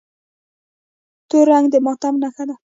تور 1.29 1.45
رنګ 1.51 1.65
د 1.73 1.75
ماتم 1.85 2.15
نښه 2.21 2.43
ده. 2.49 2.55